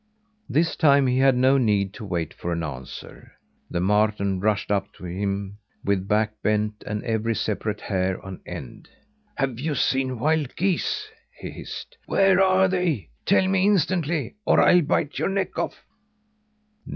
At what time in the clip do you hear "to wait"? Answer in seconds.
1.93-2.33